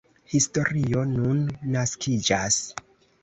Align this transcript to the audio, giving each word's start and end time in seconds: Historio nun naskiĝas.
Historio 0.31 1.03
nun 1.09 1.43
naskiĝas. 1.77 2.59